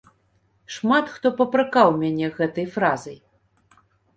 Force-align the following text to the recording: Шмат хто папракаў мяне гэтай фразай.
Шмат 0.75 1.11
хто 1.17 1.27
папракаў 1.41 1.93
мяне 2.05 2.27
гэтай 2.39 2.65
фразай. 2.79 3.17